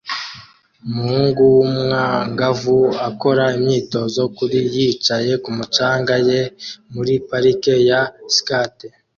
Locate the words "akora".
3.09-3.45